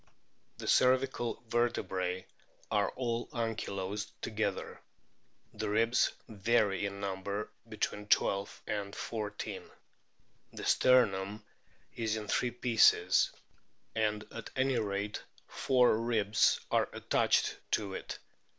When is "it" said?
17.93-18.17